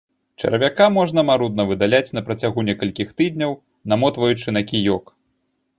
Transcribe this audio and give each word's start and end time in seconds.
Чарвяка 0.43 0.87
можна 0.95 1.23
марудна 1.29 1.63
выдаляць 1.73 2.13
на 2.19 2.25
працягу 2.31 2.65
некалькіх 2.71 3.13
тыдняў, 3.21 3.51
намотваючы 3.93 4.47
на 4.57 4.61
кіёк. 4.73 5.05